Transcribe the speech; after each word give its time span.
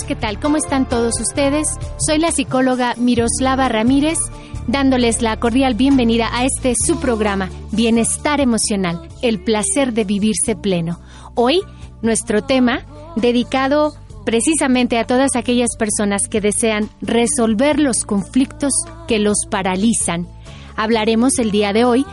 ¿qué 0.00 0.16
tal? 0.16 0.40
¿Cómo 0.40 0.56
están 0.56 0.88
todos 0.88 1.20
ustedes? 1.20 1.68
Soy 1.98 2.16
la 2.16 2.32
psicóloga 2.32 2.94
Miroslava 2.96 3.68
Ramírez, 3.68 4.18
dándoles 4.66 5.20
la 5.20 5.38
cordial 5.38 5.74
bienvenida 5.74 6.30
a 6.32 6.46
este 6.46 6.72
su 6.74 6.98
programa, 6.98 7.50
Bienestar 7.72 8.40
Emocional, 8.40 9.06
el 9.20 9.44
placer 9.44 9.92
de 9.92 10.04
vivirse 10.04 10.56
pleno. 10.56 10.98
Hoy, 11.34 11.60
nuestro 12.00 12.42
tema, 12.42 12.86
dedicado 13.16 13.92
precisamente 14.24 14.98
a 14.98 15.06
todas 15.06 15.36
aquellas 15.36 15.76
personas 15.78 16.26
que 16.26 16.40
desean 16.40 16.88
resolver 17.02 17.78
los 17.78 18.06
conflictos 18.06 18.72
que 19.06 19.18
los 19.18 19.44
paralizan. 19.50 20.26
Hablaremos 20.74 21.38
el 21.38 21.50
día 21.50 21.74
de 21.74 21.84
hoy 21.84 22.06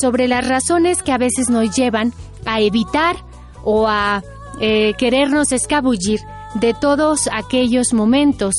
sobre 0.00 0.28
las 0.28 0.46
razones 0.46 1.02
que 1.02 1.10
a 1.10 1.18
veces 1.18 1.50
nos 1.50 1.74
llevan 1.74 2.12
a 2.46 2.60
evitar 2.60 3.16
o 3.64 3.88
a 3.88 4.22
eh, 4.60 4.94
querernos 4.98 5.50
escabullir 5.50 6.20
de 6.54 6.74
todos 6.74 7.28
aquellos 7.32 7.92
momentos 7.92 8.54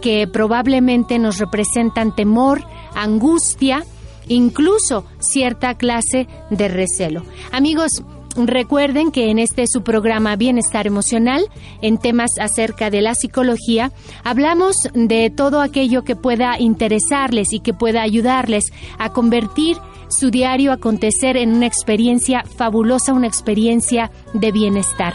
que 0.00 0.26
probablemente 0.26 1.18
nos 1.18 1.38
representan 1.38 2.14
temor, 2.14 2.64
angustia, 2.94 3.84
incluso 4.28 5.04
cierta 5.18 5.74
clase 5.74 6.26
de 6.50 6.68
recelo. 6.68 7.22
Amigos, 7.52 8.02
Recuerden 8.36 9.10
que 9.10 9.30
en 9.30 9.40
este 9.40 9.64
su 9.66 9.82
programa 9.82 10.36
Bienestar 10.36 10.86
Emocional, 10.86 11.48
en 11.82 11.98
temas 11.98 12.30
acerca 12.40 12.88
de 12.88 13.02
la 13.02 13.14
psicología, 13.14 13.90
hablamos 14.22 14.76
de 14.94 15.30
todo 15.30 15.60
aquello 15.60 16.04
que 16.04 16.14
pueda 16.14 16.58
interesarles 16.58 17.52
y 17.52 17.58
que 17.58 17.74
pueda 17.74 18.02
ayudarles 18.02 18.72
a 18.98 19.12
convertir 19.12 19.78
su 20.08 20.30
diario 20.30 20.72
acontecer 20.72 21.36
en 21.36 21.54
una 21.54 21.66
experiencia 21.66 22.44
fabulosa, 22.44 23.12
una 23.12 23.26
experiencia 23.26 24.12
de 24.32 24.52
bienestar. 24.52 25.14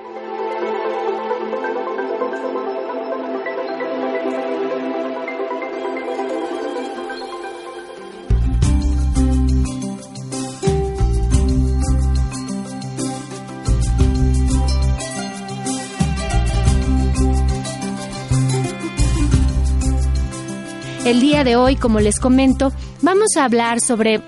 El 21.11 21.19
día 21.19 21.43
de 21.43 21.57
hoy, 21.57 21.75
como 21.75 21.99
les 21.99 22.21
comento, 22.21 22.71
vamos 23.01 23.35
a 23.35 23.43
hablar 23.43 23.81
sobre 23.81 24.21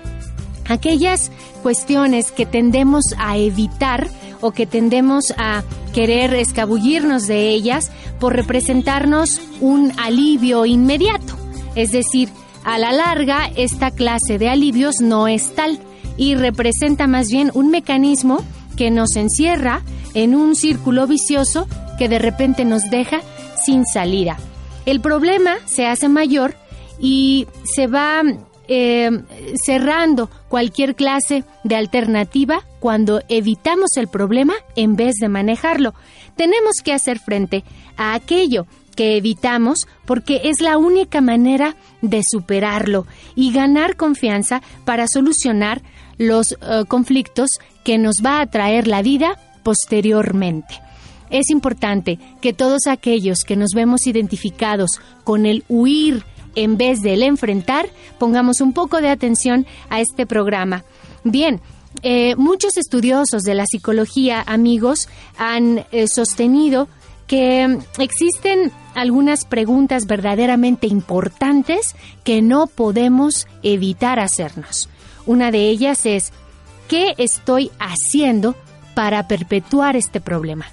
aquellas 0.68 1.32
cuestiones 1.62 2.30
que 2.30 2.44
tendemos 2.44 3.04
a 3.16 3.38
evitar 3.38 4.10
o 4.42 4.50
que 4.50 4.66
tendemos 4.66 5.32
a 5.38 5.62
querer 5.94 6.34
escabullirnos 6.34 7.26
de 7.26 7.48
ellas 7.48 7.90
por 8.20 8.36
representarnos 8.36 9.40
un 9.62 9.98
alivio 9.98 10.66
inmediato. 10.66 11.34
Es 11.74 11.90
decir, 11.90 12.28
a 12.64 12.76
la 12.76 12.92
larga, 12.92 13.50
esta 13.56 13.90
clase 13.90 14.36
de 14.36 14.50
alivios 14.50 14.96
no 15.00 15.26
es 15.26 15.54
tal 15.54 15.78
y 16.18 16.34
representa 16.34 17.06
más 17.06 17.28
bien 17.28 17.50
un 17.54 17.70
mecanismo 17.70 18.44
que 18.76 18.90
nos 18.90 19.16
encierra 19.16 19.80
en 20.12 20.34
un 20.34 20.54
círculo 20.54 21.06
vicioso 21.06 21.66
que 21.96 22.10
de 22.10 22.18
repente 22.18 22.66
nos 22.66 22.90
deja 22.90 23.22
sin 23.64 23.86
salida. 23.86 24.36
El 24.84 25.00
problema 25.00 25.56
se 25.64 25.86
hace 25.86 26.10
mayor 26.10 26.56
y 26.98 27.46
se 27.64 27.86
va 27.86 28.22
eh, 28.66 29.10
cerrando 29.62 30.30
cualquier 30.48 30.94
clase 30.94 31.44
de 31.64 31.76
alternativa 31.76 32.62
cuando 32.80 33.20
evitamos 33.28 33.90
el 33.96 34.08
problema 34.08 34.54
en 34.76 34.96
vez 34.96 35.16
de 35.20 35.28
manejarlo. 35.28 35.94
Tenemos 36.36 36.76
que 36.82 36.92
hacer 36.92 37.18
frente 37.18 37.64
a 37.96 38.14
aquello 38.14 38.66
que 38.94 39.16
evitamos 39.16 39.86
porque 40.06 40.42
es 40.44 40.60
la 40.60 40.78
única 40.78 41.20
manera 41.20 41.76
de 42.00 42.22
superarlo 42.26 43.06
y 43.34 43.52
ganar 43.52 43.96
confianza 43.96 44.62
para 44.84 45.08
solucionar 45.08 45.82
los 46.16 46.52
eh, 46.52 46.84
conflictos 46.88 47.50
que 47.84 47.98
nos 47.98 48.16
va 48.24 48.40
a 48.40 48.46
traer 48.46 48.86
la 48.86 49.02
vida 49.02 49.38
posteriormente. 49.62 50.80
Es 51.30 51.50
importante 51.50 52.18
que 52.40 52.52
todos 52.52 52.86
aquellos 52.86 53.44
que 53.44 53.56
nos 53.56 53.70
vemos 53.74 54.06
identificados 54.06 55.00
con 55.24 55.46
el 55.46 55.64
huir 55.68 56.24
en 56.54 56.76
vez 56.76 57.00
del 57.00 57.22
enfrentar, 57.22 57.88
pongamos 58.18 58.60
un 58.60 58.72
poco 58.72 59.00
de 59.00 59.08
atención 59.08 59.66
a 59.88 60.00
este 60.00 60.26
programa. 60.26 60.84
Bien, 61.24 61.60
eh, 62.02 62.34
muchos 62.36 62.76
estudiosos 62.76 63.42
de 63.42 63.54
la 63.54 63.66
psicología, 63.66 64.42
amigos, 64.46 65.08
han 65.38 65.84
eh, 65.92 66.06
sostenido 66.08 66.88
que 67.26 67.78
existen 67.98 68.72
algunas 68.94 69.44
preguntas 69.44 70.06
verdaderamente 70.06 70.86
importantes 70.86 71.94
que 72.22 72.42
no 72.42 72.66
podemos 72.66 73.46
evitar 73.62 74.20
hacernos. 74.20 74.88
Una 75.26 75.50
de 75.50 75.68
ellas 75.68 76.04
es, 76.04 76.32
¿qué 76.88 77.14
estoy 77.16 77.70
haciendo 77.78 78.54
para 78.94 79.26
perpetuar 79.26 79.96
este 79.96 80.20
problema? 80.20 80.66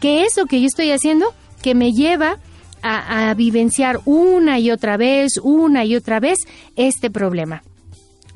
¿Qué 0.00 0.24
es 0.24 0.36
lo 0.36 0.46
que 0.46 0.60
yo 0.60 0.66
estoy 0.66 0.90
haciendo 0.90 1.34
que 1.62 1.74
me 1.74 1.92
lleva 1.92 2.38
a, 2.84 3.32
vivenciar 3.34 4.00
una 4.04 4.58
y 4.58 4.70
otra 4.70 4.96
vez, 4.96 5.38
una 5.42 5.84
y 5.84 5.96
otra 5.96 6.20
vez 6.20 6.38
este 6.76 7.10
problema. 7.10 7.62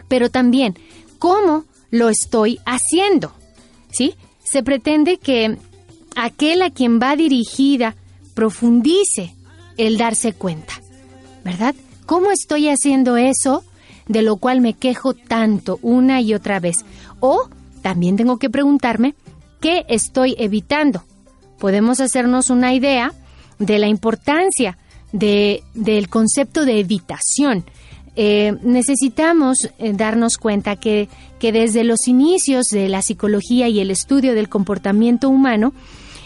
Pero 0.08 0.30
también, 0.30 0.74
¿cómo 1.18 1.64
lo 1.90 2.08
estoy 2.08 2.58
haciendo? 2.64 3.32
¿Sí? 3.90 4.14
Se 4.42 4.62
pretende 4.62 5.18
que 5.18 5.58
aquel 6.16 6.62
a 6.62 6.70
quien 6.70 6.98
va 6.98 7.14
dirigida 7.14 7.94
profundice 8.34 9.34
el 9.76 9.98
darse 9.98 10.32
cuenta, 10.32 10.80
¿verdad? 11.44 11.74
¿Cómo 12.06 12.30
estoy 12.30 12.68
haciendo 12.68 13.18
eso 13.18 13.64
de 14.06 14.22
lo 14.22 14.36
cual 14.36 14.62
me 14.62 14.72
quejo 14.72 15.12
tanto 15.12 15.78
una 15.82 16.22
y 16.22 16.32
otra 16.32 16.58
vez? 16.58 16.86
O 17.20 17.50
también 17.82 18.16
tengo 18.16 18.38
que 18.38 18.48
preguntarme, 18.48 19.14
¿qué 19.60 19.84
estoy 19.88 20.34
evitando? 20.38 21.04
Podemos 21.58 22.00
hacernos 22.00 22.48
una 22.48 22.72
idea 22.72 23.12
de 23.58 23.78
la 23.78 23.88
importancia 23.88 24.78
de, 25.12 25.62
del 25.74 26.08
concepto 26.08 26.64
de 26.64 26.80
evitación. 26.80 27.64
Eh, 28.16 28.56
necesitamos 28.62 29.70
eh, 29.78 29.92
darnos 29.94 30.38
cuenta 30.38 30.76
que, 30.76 31.08
que 31.38 31.52
desde 31.52 31.84
los 31.84 32.08
inicios 32.08 32.66
de 32.66 32.88
la 32.88 33.02
psicología 33.02 33.68
y 33.68 33.80
el 33.80 33.90
estudio 33.90 34.34
del 34.34 34.48
comportamiento 34.48 35.28
humano, 35.28 35.72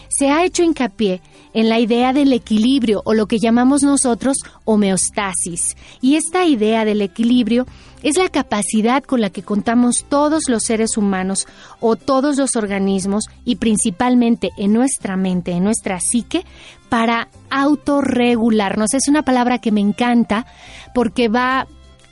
se 0.09 0.29
ha 0.29 0.43
hecho 0.45 0.63
hincapié 0.63 1.21
en 1.53 1.69
la 1.69 1.79
idea 1.79 2.13
del 2.13 2.33
equilibrio 2.33 3.01
o 3.05 3.13
lo 3.13 3.27
que 3.27 3.39
llamamos 3.39 3.83
nosotros 3.83 4.37
homeostasis. 4.65 5.75
Y 6.01 6.15
esta 6.15 6.45
idea 6.45 6.85
del 6.85 7.01
equilibrio 7.01 7.65
es 8.03 8.17
la 8.17 8.29
capacidad 8.29 9.03
con 9.03 9.21
la 9.21 9.29
que 9.29 9.43
contamos 9.43 10.05
todos 10.07 10.43
los 10.47 10.63
seres 10.63 10.97
humanos 10.97 11.47
o 11.79 11.95
todos 11.95 12.37
los 12.37 12.55
organismos 12.55 13.25
y 13.45 13.55
principalmente 13.55 14.51
en 14.57 14.73
nuestra 14.73 15.17
mente, 15.17 15.51
en 15.51 15.63
nuestra 15.63 15.99
psique, 15.99 16.45
para 16.89 17.29
autorregularnos. 17.49 18.93
Es 18.93 19.07
una 19.07 19.23
palabra 19.23 19.59
que 19.59 19.71
me 19.71 19.81
encanta 19.81 20.45
porque 20.93 21.27
va 21.27 21.67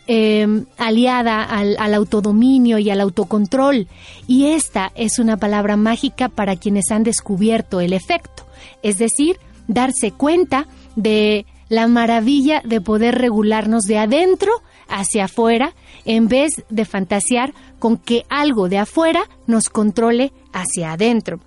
eh, 0.07 0.63
aliada 0.77 1.43
al, 1.43 1.75
al, 1.77 1.93
autodominio 1.93 2.79
y 2.79 2.89
al 2.89 3.01
autocontrol. 3.01 3.87
Y 4.25 4.47
esta 4.47 4.91
es 4.95 5.19
una 5.19 5.37
palabra 5.37 5.77
mágica 5.77 6.29
para 6.29 6.55
quienes 6.55 6.89
han 6.89 7.03
descubierto 7.03 7.79
el 7.79 7.93
efecto 7.93 8.41
es 8.81 8.97
decir, 8.97 9.37
darse 9.67 10.11
cuenta 10.11 10.67
de 10.95 11.45
la 11.69 11.87
maravilla 11.87 12.61
de 12.65 12.81
poder 12.81 13.17
regularnos 13.17 13.83
de 13.83 13.97
adentro 13.97 14.51
hacia 14.91 15.25
afuera 15.25 15.73
en 16.05 16.27
vez 16.27 16.51
de 16.69 16.85
fantasear 16.85 17.53
con 17.79 17.97
que 17.97 18.25
algo 18.29 18.69
de 18.69 18.77
afuera 18.77 19.23
nos 19.47 19.69
controle 19.69 20.31
hacia 20.53 20.93
adentro. 20.93 21.39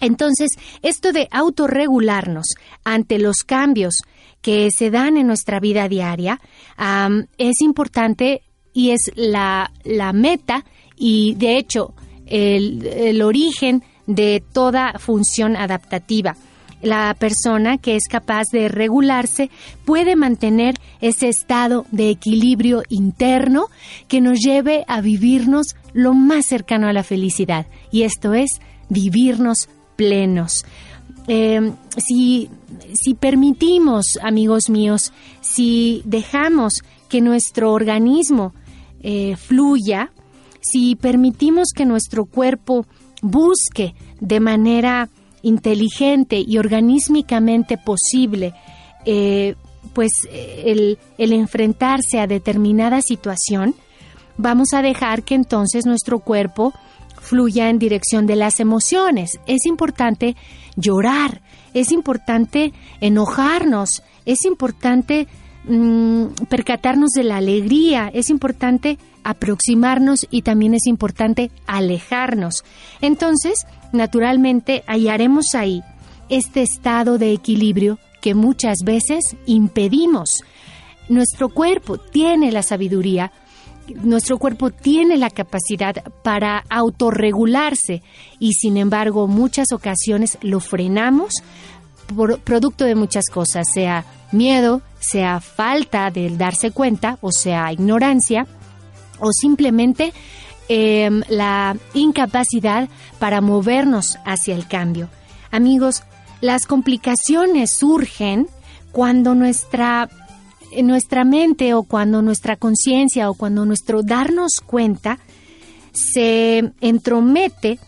Entonces, 0.00 0.50
esto 0.82 1.12
de 1.12 1.28
autorregularnos 1.30 2.46
ante 2.84 3.18
los 3.18 3.44
cambios 3.44 4.02
que 4.40 4.68
se 4.76 4.90
dan 4.90 5.16
en 5.16 5.26
nuestra 5.26 5.60
vida 5.60 5.88
diaria 5.88 6.40
es 7.36 7.60
importante 7.60 8.42
y 8.72 8.90
es 8.90 9.10
la, 9.16 9.72
meta 10.14 10.64
y, 10.96 11.34
de 11.34 11.58
hecho, 11.58 11.94
el 12.26 13.22
origen 13.22 13.82
de 14.06 14.42
toda 14.52 14.94
función 14.98 15.54
adaptativa. 15.54 16.36
La 16.82 17.14
persona 17.18 17.78
que 17.78 17.96
es 17.96 18.04
capaz 18.08 18.44
de 18.52 18.68
regularse 18.68 19.50
puede 19.84 20.16
mantener 20.16 20.76
ese 21.00 21.28
estado 21.28 21.86
de 21.90 22.10
equilibrio 22.10 22.82
interno 22.88 23.66
que 24.06 24.20
nos 24.20 24.38
lleve 24.38 24.84
a 24.88 25.00
vivirnos 25.00 25.76
lo 25.92 26.14
más 26.14 26.46
cercano 26.46 26.86
a 26.88 26.92
la 26.92 27.02
felicidad. 27.02 27.66
Y 27.90 28.02
esto 28.02 28.34
es 28.34 28.50
vivirnos 28.88 29.68
plenos. 29.96 30.64
Eh, 31.26 31.72
si, 31.98 32.48
si 32.94 33.14
permitimos, 33.14 34.18
amigos 34.22 34.70
míos, 34.70 35.12
si 35.40 36.02
dejamos 36.04 36.82
que 37.08 37.20
nuestro 37.20 37.72
organismo 37.72 38.54
eh, 39.02 39.36
fluya, 39.36 40.10
si 40.60 40.96
permitimos 40.96 41.68
que 41.74 41.84
nuestro 41.84 42.26
cuerpo 42.26 42.86
busque 43.22 43.94
de 44.20 44.40
manera 44.40 45.08
inteligente 45.42 46.42
y 46.46 46.58
organísmicamente 46.58 47.78
posible, 47.78 48.54
eh, 49.04 49.54
pues 49.94 50.10
el, 50.30 50.98
el 51.18 51.32
enfrentarse 51.32 52.20
a 52.20 52.26
determinada 52.26 53.00
situación, 53.02 53.74
vamos 54.36 54.72
a 54.72 54.82
dejar 54.82 55.22
que 55.22 55.34
entonces 55.34 55.86
nuestro 55.86 56.20
cuerpo 56.20 56.72
fluya 57.20 57.68
en 57.68 57.78
dirección 57.78 58.26
de 58.26 58.36
las 58.36 58.60
emociones. 58.60 59.38
Es 59.46 59.66
importante 59.66 60.36
llorar, 60.76 61.42
es 61.74 61.92
importante 61.92 62.72
enojarnos, 63.00 64.02
es 64.24 64.44
importante 64.44 65.26
mm, 65.68 66.46
percatarnos 66.48 67.10
de 67.10 67.24
la 67.24 67.36
alegría, 67.36 68.10
es 68.12 68.30
importante 68.30 68.98
aproximarnos 69.24 70.26
y 70.30 70.42
también 70.42 70.74
es 70.74 70.86
importante 70.86 71.50
alejarnos. 71.66 72.64
Entonces, 73.00 73.66
naturalmente, 73.92 74.84
hallaremos 74.86 75.54
ahí 75.54 75.82
este 76.28 76.62
estado 76.62 77.18
de 77.18 77.32
equilibrio 77.32 77.98
que 78.20 78.34
muchas 78.34 78.78
veces 78.84 79.36
impedimos. 79.46 80.42
Nuestro 81.08 81.48
cuerpo 81.48 81.98
tiene 81.98 82.52
la 82.52 82.62
sabiduría, 82.62 83.32
nuestro 84.02 84.38
cuerpo 84.38 84.70
tiene 84.70 85.16
la 85.16 85.30
capacidad 85.30 86.02
para 86.22 86.64
autorregularse 86.68 88.02
y 88.38 88.52
sin 88.54 88.76
embargo 88.76 89.26
muchas 89.26 89.72
ocasiones 89.72 90.36
lo 90.42 90.60
frenamos 90.60 91.34
por 92.14 92.40
producto 92.40 92.84
de 92.84 92.94
muchas 92.94 93.24
cosas, 93.32 93.66
sea 93.72 94.04
miedo, 94.32 94.82
sea 95.00 95.40
falta 95.40 96.10
de 96.10 96.30
darse 96.36 96.70
cuenta 96.70 97.18
o 97.20 97.32
sea 97.32 97.72
ignorancia 97.72 98.46
o 99.20 99.32
simplemente 99.32 100.12
em, 100.68 101.22
la 101.28 101.76
incapacidad 101.94 102.88
para 103.18 103.40
movernos 103.40 104.18
hacia 104.24 104.54
el 104.54 104.66
cambio. 104.66 105.08
Amigos, 105.50 106.02
las 106.40 106.66
complicaciones 106.66 107.70
surgen 107.70 108.48
cuando 108.92 109.34
nuestra, 109.34 110.08
nuestra 110.82 111.24
mente 111.24 111.74
o 111.74 111.82
cuando 111.82 112.22
nuestra 112.22 112.56
conciencia 112.56 113.30
o 113.30 113.34
cuando 113.34 113.64
nuestro 113.64 114.02
darnos 114.02 114.60
cuenta 114.64 115.18
se 115.92 116.72
entromete 116.80 117.78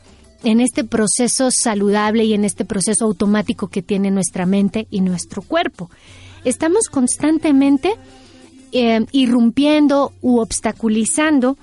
en 0.42 0.60
este 0.60 0.84
proceso 0.84 1.50
saludable 1.50 2.24
y 2.24 2.32
en 2.32 2.44
este 2.44 2.64
proceso 2.64 3.04
automático 3.04 3.68
que 3.68 3.82
tiene 3.82 4.10
nuestra 4.10 4.46
mente 4.46 4.86
y 4.90 5.00
nuestro 5.00 5.42
cuerpo. 5.42 5.90
Estamos 6.44 6.88
constantemente 6.90 7.94
eh, 8.72 9.04
irrumpiendo 9.12 10.12
u 10.20 10.38
obstaculizando 10.38 11.58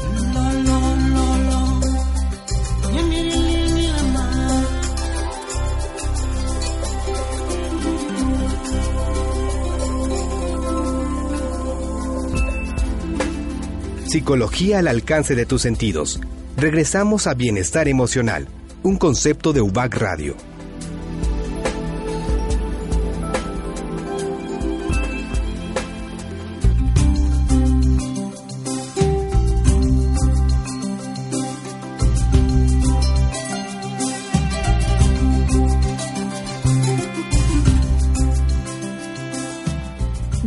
Psicología 14.06 14.80
al 14.80 14.90
alcance 14.90 15.36
de 15.36 15.46
tus 15.46 15.62
sentidos. 15.62 16.20
Regresamos 16.58 17.28
a 17.28 17.34
Bienestar 17.34 17.88
Emocional, 17.88 18.50
un 18.84 18.98
concepto 18.98 19.54
de 19.54 19.62
UBAC 19.62 19.96
Radio. 19.96 20.51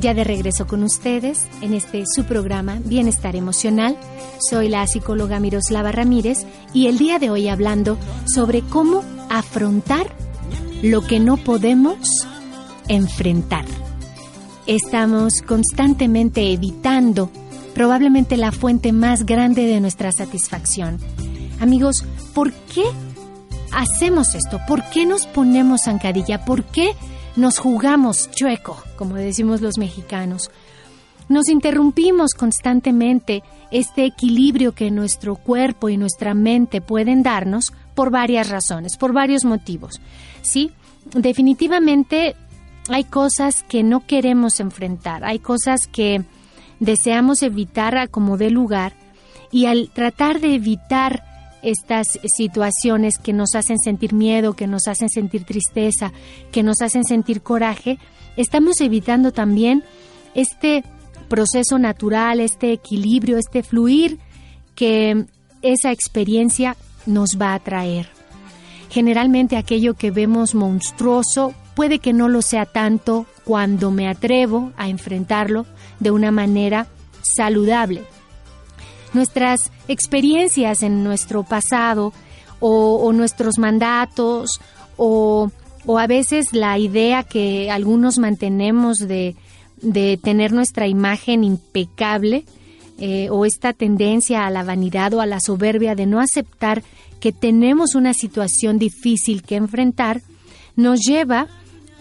Ya 0.05 0.13
de 0.13 0.23
regreso 0.23 0.67
con 0.67 0.83
ustedes 0.83 1.47
en 1.63 1.73
este 1.73 2.05
su 2.05 2.25
programa 2.25 2.79
Bienestar 2.85 3.37
Emocional. 3.37 3.97
Soy 4.39 4.69
la 4.69 4.87
psicóloga 4.87 5.41
Miroslava 5.41 5.93
Ramírez 5.93 6.45
y 6.75 6.89
el 6.89 6.99
día 6.99 7.19
de 7.19 7.31
hoy 7.31 7.49
hablando 7.49 7.97
sobre 8.27 8.61
cómo 8.61 9.03
afrontar 9.31 10.15
lo 10.83 11.01
que 11.01 11.21
no 11.21 11.39
podemos 11.39 11.97
enfrentar. 12.87 13.65
Estamos 14.67 15.41
constantemente 15.41 16.53
evitando 16.53 17.31
probablemente 17.73 18.37
la 18.37 18.53
fuente 18.53 18.93
más 18.93 19.25
grande 19.25 19.65
de 19.65 19.81
nuestra 19.81 20.13
satisfacción. 20.13 20.99
Amigos, 21.61 22.05
¿por 22.35 22.53
qué 22.53 22.85
hacemos 23.73 24.35
esto? 24.35 24.61
¿Por 24.69 24.85
qué 24.91 25.07
nos 25.07 25.27
ponemos 25.27 25.85
zancadilla? 25.85 26.45
¿Por 26.45 26.63
qué 26.65 26.91
nos 27.37 27.59
jugamos 27.59 28.31
chueco, 28.31 28.83
como 28.97 29.17
decimos 29.17 29.61
los 29.61 29.79
mexicanos. 29.79 30.51
Nos 31.29 31.49
interrumpimos 31.49 32.33
constantemente 32.33 33.43
este 33.71 34.05
equilibrio 34.05 34.73
que 34.73 34.91
nuestro 34.91 35.37
cuerpo 35.37 35.89
y 35.89 35.97
nuestra 35.97 36.35
mente 36.35 36.81
pueden 36.81 37.23
darnos 37.23 37.73
por 37.95 38.11
varias 38.11 38.51
razones, 38.51 38.97
por 38.97 39.13
varios 39.13 39.45
motivos. 39.45 40.01
Sí, 40.43 40.71
definitivamente 41.15 42.37
hay 42.89 43.05
cosas 43.05 43.63
que 43.63 43.83
no 43.83 44.07
queremos 44.07 44.61
enfrentar, 44.61 45.25
hay 45.25 45.39
cosas 45.39 45.87
que 45.87 46.23
deseamos 46.81 47.43
evitar 47.43 48.11
como 48.11 48.37
dé 48.37 48.51
lugar 48.51 48.93
y 49.51 49.67
al 49.67 49.91
tratar 49.91 50.41
de 50.41 50.55
evitar 50.55 51.34
estas 51.65 52.07
situaciones 52.37 53.19
que 53.19 53.33
nos 53.33 53.55
hacen 53.55 53.79
sentir 53.79 54.13
miedo, 54.13 54.55
que 54.55 54.67
nos 54.67 54.87
hacen 54.87 55.09
sentir 55.09 55.45
tristeza, 55.45 56.13
que 56.53 56.63
nos 56.63 56.83
hacen 56.83 57.05
sentir 57.05 57.43
coraje, 57.43 57.99
estamos 58.37 58.81
evitando 58.81 59.33
también 59.33 59.83
este 60.35 60.85
proceso 61.29 61.79
natural, 61.79 62.41
este 62.41 62.73
equilibrio, 62.73 63.39
este 63.39 63.63
fluir 63.63 64.19
que 64.75 65.25
esa 65.63 65.91
experiencia 65.91 66.77
nos 67.07 67.31
va 67.41 67.55
a 67.55 67.59
traer. 67.61 68.09
Generalmente 68.91 69.57
aquello 69.57 69.95
que 69.95 70.11
vemos 70.11 70.55
monstruoso 70.55 71.55
puede 71.75 71.99
que 71.99 72.13
no 72.13 72.29
lo 72.29 72.43
sea 72.43 72.67
tanto 72.67 73.27
cuando 73.45 73.91
me 73.91 74.09
atrevo 74.09 74.73
a 74.77 74.89
enfrentarlo 74.89 75.67
de 75.99 76.11
una 76.11 76.31
manera 76.31 76.87
saludable. 77.37 78.03
Nuestras 79.15 79.73
experiencias 79.89 80.83
en 80.83 81.03
nuestro 81.05 81.45
pasado 81.45 82.13
o, 82.61 83.13
nuestros 83.13 83.59
mandatos 83.59 84.61
o, 84.97 85.51
a 85.99 86.07
veces 86.07 86.53
la 86.53 86.79
idea 86.79 87.23
que 87.23 87.71
algunos 87.71 88.19
mantenemos 88.19 88.99
de, 88.99 89.37
tener 90.23 90.53
nuestra 90.53 90.87
imagen 90.87 91.45
impecable 91.45 92.45
eh, 92.99 93.29
o 93.31 93.45
esta 93.45 93.73
tendencia 93.73 94.47
a 94.47 94.51
la 94.51 94.65
vanidad 94.65 95.13
o 95.15 95.21
a 95.21 95.27
la 95.27 95.41
soberbia 95.41 95.95
de 95.95 96.07
no 96.07 96.21
aceptar 96.21 96.83
que 97.21 97.33
tenemos 97.33 97.95
una 97.95 98.15
situación 98.15 98.79
difícil 98.79 99.43
que 99.43 99.57
enfrentar, 99.57 100.23
nos 100.77 101.01
lleva 101.01 101.49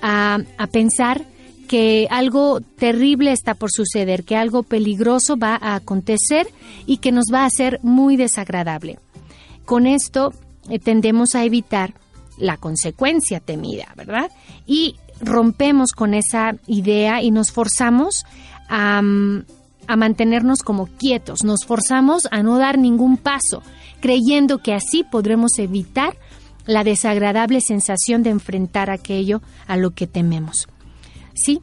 a, 0.01 0.39
a 0.57 0.67
pensar 0.67 1.25
que 1.73 2.07
algo 2.11 2.61
terrible 2.61 3.31
está 3.31 3.55
por 3.55 3.71
suceder, 3.71 4.25
que 4.25 4.35
algo 4.35 4.61
peligroso 4.61 5.37
va 5.37 5.57
a 5.59 5.73
acontecer 5.73 6.45
y 6.85 6.97
que 6.97 7.11
nos 7.11 7.33
va 7.33 7.45
a 7.45 7.49
ser 7.49 7.79
muy 7.81 8.15
desagradable. 8.15 8.99
Con 9.65 9.87
esto 9.87 10.35
eh, 10.69 10.77
tendemos 10.77 11.33
a 11.33 11.43
evitar 11.43 11.95
la 12.37 12.57
consecuencia 12.57 13.39
temida, 13.39 13.87
¿verdad? 13.95 14.29
Y 14.67 14.97
rompemos 15.19 15.93
con 15.93 16.13
esa 16.13 16.57
idea 16.67 17.23
y 17.23 17.31
nos 17.31 17.51
forzamos 17.51 18.23
mm, 18.69 19.39
a 19.87 19.95
mantenernos 19.95 20.61
como 20.61 20.85
quietos, 20.85 21.43
nos 21.43 21.65
forzamos 21.65 22.27
a 22.29 22.43
no 22.43 22.59
dar 22.59 22.77
ningún 22.77 23.17
paso, 23.17 23.63
creyendo 23.99 24.59
que 24.59 24.75
así 24.75 25.03
podremos 25.03 25.57
evitar 25.57 26.17
la 26.67 26.83
desagradable 26.83 27.61
sensación 27.61 28.21
de 28.21 28.29
enfrentar 28.29 28.91
aquello 28.91 29.41
a 29.65 29.75
lo 29.75 29.89
que 29.89 30.05
tememos. 30.05 30.67
Sí, 31.33 31.61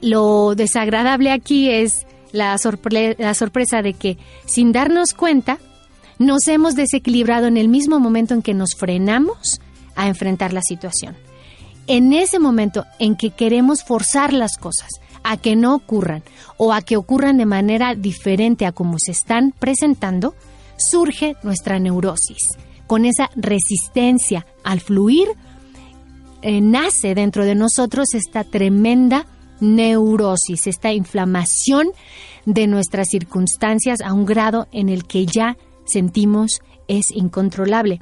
lo 0.00 0.54
desagradable 0.54 1.30
aquí 1.32 1.70
es 1.70 2.06
la, 2.32 2.56
sorpresa 2.58 3.82
de 3.82 3.94
que, 3.94 4.18
sin 4.46 4.72
darnos 4.72 5.14
cuenta, 5.14 5.58
nos 6.18 6.46
hemos 6.48 6.74
desequilibrado 6.74 7.46
en 7.46 7.56
el 7.56 7.68
mismo 7.68 8.00
momento 8.00 8.34
en 8.34 8.42
que 8.42 8.54
nos 8.54 8.70
frenamos 8.76 9.60
a 9.96 10.08
enfrentar 10.08 10.52
la 10.52 10.62
situación. 10.62 11.16
En 11.86 12.12
ese 12.12 12.38
momento 12.38 12.84
en 12.98 13.16
que 13.16 13.30
queremos 13.30 13.82
forzar 13.82 14.32
las 14.32 14.58
cosas 14.58 14.90
a 15.22 15.36
que 15.36 15.56
no 15.56 15.74
ocurran 15.74 16.22
o 16.56 16.72
a 16.72 16.82
que 16.82 16.96
ocurran 16.96 17.38
de 17.38 17.46
manera 17.46 17.94
diferente 17.94 18.66
a 18.66 18.72
como 18.72 18.98
se 18.98 19.12
están 19.12 19.52
presentando, 19.58 20.34
surge 20.76 21.36
nuestra 21.42 21.78
neurosis. 21.78 22.48
Con 22.86 23.04
esa 23.04 23.30
resistencia 23.36 24.46
al 24.64 24.80
fluir 24.80 25.28
eh, 26.42 26.60
nace 26.60 27.14
dentro 27.14 27.44
de 27.44 27.54
nosotros 27.54 28.14
esta 28.14 28.44
tremenda 28.44 29.26
neurosis, 29.60 30.66
esta 30.66 30.92
inflamación 30.92 31.88
de 32.46 32.66
nuestras 32.66 33.08
circunstancias 33.10 34.00
a 34.00 34.12
un 34.12 34.24
grado 34.24 34.68
en 34.72 34.88
el 34.88 35.04
que 35.04 35.26
ya 35.26 35.56
sentimos 35.84 36.60
es 36.86 37.10
incontrolable. 37.10 38.00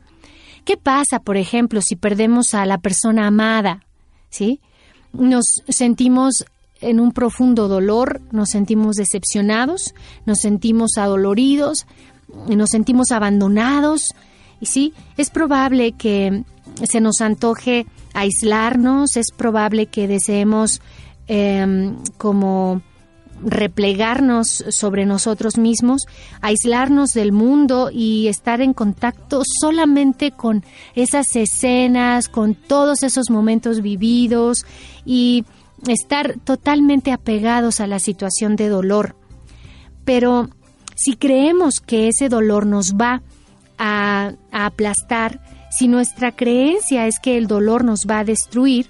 ¿Qué 0.65 0.77
pasa, 0.77 1.21
por 1.21 1.37
ejemplo, 1.37 1.81
si 1.81 1.97
perdemos 1.97 2.55
a 2.55 2.67
la 2.67 2.79
persona 2.79 3.27
amada? 3.27 3.85
¿Sí? 4.31 4.61
Nos 5.13 5.45
sentimos 5.69 6.45
en 6.81 7.01
un 7.01 7.13
profundo 7.13 7.69
dolor, 7.69 8.21
nos 8.33 8.51
sentimos 8.51 8.97
decepcionados, 8.97 9.95
nos 10.27 10.41
sentimos 10.41 10.99
adoloridos, 10.99 11.87
nos 12.49 12.71
sentimos 12.71 13.13
abandonados. 13.13 14.15
Y 14.61 14.67
sí, 14.67 14.93
es 15.17 15.31
probable 15.31 15.93
que 15.93 16.45
se 16.85 17.01
nos 17.01 17.21
antoje 17.21 17.87
aislarnos, 18.17 19.17
es 19.17 19.27
probable 19.31 19.87
que 19.87 20.09
deseemos 20.09 20.81
em, 21.29 21.97
como 22.17 22.83
replegarnos 23.45 24.65
sobre 24.71 25.05
nosotros 25.05 25.59
mismos, 25.59 26.07
aislarnos 26.41 27.13
del 27.13 27.33
mundo 27.33 27.91
y 27.93 28.29
estar 28.29 28.63
en 28.63 28.73
contacto 28.73 29.43
solamente 29.61 30.31
con 30.31 30.65
esas 30.95 31.37
escenas, 31.37 32.29
con 32.29 32.55
todos 32.55 33.03
esos 33.03 33.29
momentos 33.31 33.83
vividos 33.83 34.65
y 35.05 35.45
estar 35.87 36.39
totalmente 36.45 37.13
apegados 37.13 37.81
a 37.81 37.87
la 37.87 37.99
situación 37.99 38.57
de 38.57 38.69
dolor. 38.71 39.17
Pero 40.07 40.49
si 40.95 41.17
creemos 41.17 41.81
que 41.81 42.09
ese 42.09 42.31
dolor 42.31 42.65
nos 42.65 42.95
va 42.95 43.23
a, 43.77 44.33
a 44.51 44.67
aplastar, 44.67 45.56
si 45.77 45.89
nuestra 45.89 46.33
creencia 46.33 47.07
es 47.07 47.21
que 47.21 47.37
el 47.37 47.47
dolor 47.47 47.85
nos 47.85 48.07
va 48.09 48.21
a 48.21 48.25
destruir, 48.25 48.87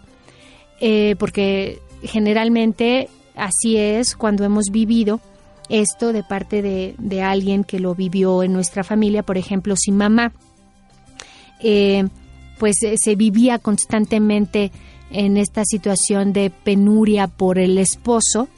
eh, 0.80 1.16
porque 1.18 1.80
generalmente 2.02 3.08
así 3.34 3.76
es 3.76 4.14
cuando 4.14 4.44
hemos 4.44 4.66
vivido 4.70 5.20
esto 5.68 6.12
de 6.12 6.22
parte 6.22 6.62
de, 6.62 7.22
alguien 7.22 7.64
que 7.64 7.80
lo 7.80 7.96
vivió 7.96 8.44
en 8.44 8.52
nuestra 8.52 8.84
familia, 8.84 9.24
por 9.24 9.36
ejemplo, 9.36 9.74
si 9.76 9.90
mamá, 9.90 10.32
eh, 11.60 12.06
pues 12.58 12.76
eh, 12.84 12.94
se 13.02 13.16
vivía 13.16 13.58
constantemente 13.58 14.70
en 15.10 15.36
esta 15.36 15.64
situación 15.64 16.32
de 16.32 16.50
penuria 16.50 17.26
por 17.26 17.58
el 17.58 17.78
esposo, 17.78 18.48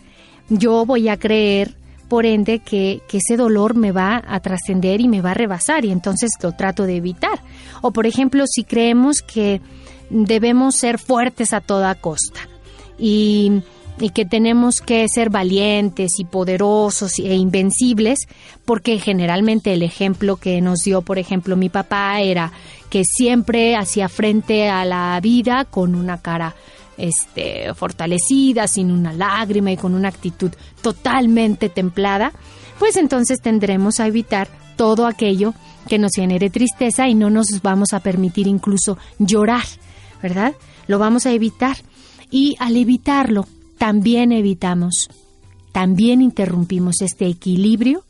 yo 0.50 0.84
voy 0.84 1.08
a 1.08 1.16
creer 1.16 1.77
por 2.08 2.26
ende 2.26 2.60
que, 2.60 3.02
ese 3.12 3.36
dolor 3.36 3.74
me 3.74 3.92
va 3.92 4.22
a 4.26 4.40
trascender 4.40 5.00
y 5.00 5.08
me 5.08 5.20
va 5.20 5.32
a 5.32 5.34
rebasar 5.34 5.84
y 5.84 5.90
entonces 5.90 6.30
lo 6.42 6.52
trato 6.52 6.84
de 6.84 6.96
evitar. 6.96 7.40
O 7.82 7.92
por 7.92 8.06
ejemplo, 8.06 8.44
si 8.46 8.64
creemos 8.64 9.22
que 9.22 9.60
debemos 10.10 10.76
ser 10.76 10.98
fuertes 10.98 11.52
a 11.52 11.60
toda 11.60 11.94
costa 11.94 12.40
y, 12.98 13.62
y 14.00 14.10
que 14.10 14.24
tenemos 14.24 14.80
que 14.80 15.06
ser 15.08 15.30
valientes 15.30 16.12
y 16.18 16.24
poderosos 16.24 17.18
e 17.18 17.34
invencibles, 17.34 18.20
porque 18.64 18.98
generalmente 18.98 19.72
el 19.72 19.82
ejemplo 19.82 20.36
que 20.36 20.60
nos 20.60 20.80
dio, 20.80 21.02
por 21.02 21.18
ejemplo, 21.18 21.56
mi 21.56 21.68
papá 21.68 22.20
era 22.20 22.52
que 22.90 23.02
siempre 23.04 23.76
hacía 23.76 24.08
frente 24.08 24.68
a 24.68 24.84
la 24.84 25.18
vida 25.20 25.64
con 25.64 25.94
una 25.94 26.22
cara 26.22 26.54
este, 26.98 27.72
fortalecida, 27.74 28.66
sin 28.66 28.90
una 28.90 29.12
lágrima 29.12 29.72
y 29.72 29.76
con 29.76 29.94
una 29.94 30.08
actitud 30.08 30.50
totalmente 30.82 31.68
templada, 31.68 32.32
pues 32.78 32.96
entonces 32.96 33.40
tendremos 33.40 34.00
a 34.00 34.06
evitar 34.06 34.48
todo 34.76 35.06
aquello 35.06 35.54
que 35.88 35.98
nos 35.98 36.12
genere 36.14 36.50
tristeza 36.50 37.08
y 37.08 37.14
no 37.14 37.30
nos 37.30 37.62
vamos 37.62 37.92
a 37.92 38.00
permitir 38.00 38.46
incluso 38.46 38.98
llorar, 39.18 39.64
¿verdad? 40.22 40.54
Lo 40.86 40.98
vamos 40.98 41.26
a 41.26 41.32
evitar. 41.32 41.76
Y 42.30 42.56
al 42.58 42.76
evitarlo, 42.76 43.46
también 43.78 44.32
evitamos, 44.32 45.08
también 45.72 46.20
interrumpimos 46.20 47.00
este 47.00 47.26
equilibrio 47.26 48.04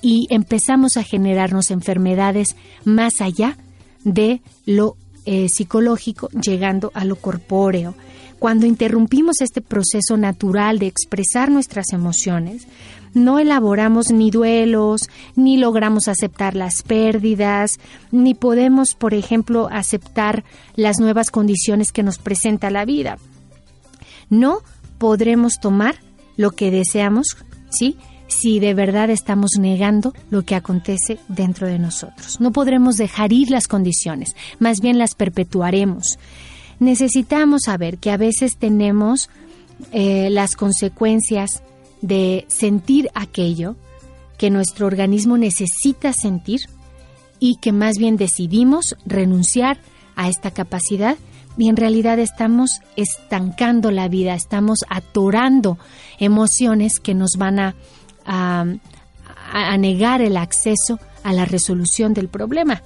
y 0.00 0.28
empezamos 0.30 0.96
a 0.96 1.02
generarnos 1.02 1.70
enfermedades 1.70 2.54
más 2.84 3.20
allá 3.20 3.56
de 4.04 4.40
lo 4.66 4.96
eh, 5.24 5.48
psicológico, 5.48 6.28
llegando 6.28 6.92
a 6.94 7.04
lo 7.04 7.16
corpóreo. 7.16 7.94
Cuando 8.38 8.66
interrumpimos 8.66 9.40
este 9.40 9.60
proceso 9.60 10.16
natural 10.16 10.78
de 10.78 10.86
expresar 10.86 11.50
nuestras 11.50 11.92
emociones, 11.92 12.66
no 13.14 13.38
elaboramos 13.38 14.10
ni 14.12 14.30
duelos, 14.30 15.08
ni 15.36 15.56
logramos 15.56 16.06
aceptar 16.06 16.54
las 16.54 16.82
pérdidas, 16.82 17.78
ni 18.12 18.34
podemos, 18.34 18.94
por 18.94 19.14
ejemplo, 19.14 19.68
aceptar 19.72 20.44
las 20.74 20.98
nuevas 20.98 21.30
condiciones 21.30 21.92
que 21.92 22.02
nos 22.02 22.18
presenta 22.18 22.70
la 22.70 22.84
vida. 22.84 23.16
No 24.28 24.58
podremos 24.98 25.58
tomar 25.60 25.96
lo 26.36 26.50
que 26.50 26.70
deseamos, 26.70 27.38
¿sí? 27.70 27.96
Si 28.28 28.58
de 28.58 28.74
verdad 28.74 29.08
estamos 29.08 29.52
negando 29.58 30.12
lo 30.28 30.42
que 30.42 30.56
acontece 30.56 31.18
dentro 31.28 31.68
de 31.68 31.78
nosotros. 31.78 32.38
No 32.38 32.52
podremos 32.52 32.98
dejar 32.98 33.32
ir 33.32 33.50
las 33.50 33.66
condiciones, 33.66 34.36
más 34.58 34.80
bien 34.80 34.98
las 34.98 35.14
perpetuaremos 35.14 36.18
necesitamos 36.78 37.62
saber 37.64 37.98
que 37.98 38.10
a 38.10 38.16
veces 38.16 38.56
tenemos 38.58 39.28
eh, 39.92 40.30
las 40.30 40.56
consecuencias 40.56 41.62
de 42.02 42.44
sentir 42.48 43.10
aquello 43.14 43.76
que 44.38 44.50
nuestro 44.50 44.86
organismo 44.86 45.38
necesita 45.38 46.12
sentir 46.12 46.60
y 47.38 47.56
que 47.56 47.72
más 47.72 47.98
bien 47.98 48.16
decidimos 48.16 48.96
renunciar 49.04 49.78
a 50.14 50.28
esta 50.28 50.50
capacidad 50.50 51.16
y 51.58 51.68
en 51.68 51.76
realidad 51.76 52.18
estamos 52.18 52.80
estancando 52.96 53.90
la 53.90 54.08
vida, 54.08 54.34
estamos 54.34 54.80
atorando 54.88 55.78
emociones 56.18 57.00
que 57.00 57.14
nos 57.14 57.32
van 57.38 57.58
a, 57.58 57.74
a 58.24 59.78
negar 59.78 60.20
el 60.20 60.36
acceso 60.36 60.98
a 61.22 61.32
la 61.32 61.44
resolución 61.44 62.12
del 62.14 62.28
problema. 62.28 62.82